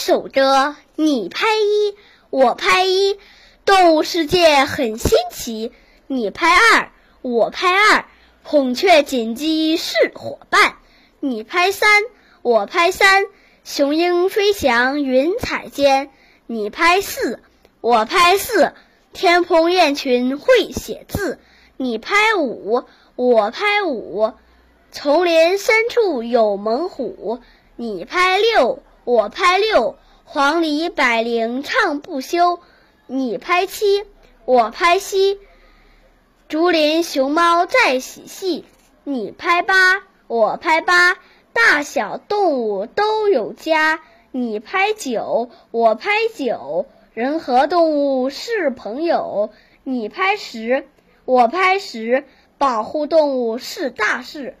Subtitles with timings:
[0.00, 1.94] 守着，你拍一，
[2.30, 3.18] 我拍一，
[3.66, 5.72] 动物世界很新奇。
[6.06, 6.90] 你拍二，
[7.20, 8.06] 我拍二，
[8.42, 10.76] 孔雀锦鸡是伙伴。
[11.20, 12.04] 你拍三，
[12.40, 13.26] 我拍三，
[13.62, 16.10] 雄鹰飞翔云彩间。
[16.46, 17.38] 你拍四，
[17.82, 18.72] 我拍四，
[19.12, 21.38] 天蓬雁群会写字。
[21.76, 22.84] 你拍五，
[23.16, 24.32] 我拍五，
[24.92, 27.40] 丛林深处有猛虎。
[27.76, 28.82] 你拍六。
[29.10, 32.60] 我拍六，黄鹂百灵唱不休。
[33.08, 34.04] 你拍七，
[34.44, 35.40] 我拍七，
[36.46, 38.64] 竹林熊猫在嬉戏。
[39.02, 41.18] 你拍八，我拍八，
[41.52, 44.00] 大小动物都有家。
[44.30, 49.50] 你拍九，我拍九，人和动物是朋友。
[49.82, 50.86] 你拍十，
[51.24, 52.24] 我拍十，
[52.58, 54.56] 保护动物是大事。